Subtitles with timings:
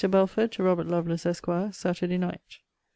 [0.09, 1.45] BELFORD, TO ROBERT LOVELACE, ESQ.
[1.73, 2.01] SAT.
[2.09, 2.57] NIGHT.